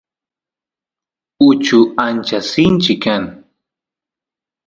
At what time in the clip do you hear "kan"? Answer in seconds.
3.03-3.23